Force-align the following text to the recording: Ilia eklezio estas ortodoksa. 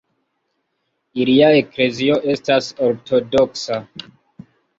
Ilia 1.25 1.49
eklezio 1.57 2.17
estas 2.33 2.71
ortodoksa. 2.87 3.79